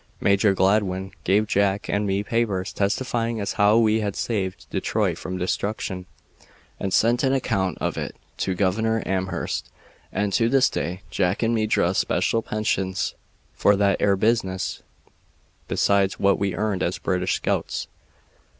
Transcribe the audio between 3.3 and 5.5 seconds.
as how we had saved Detroit from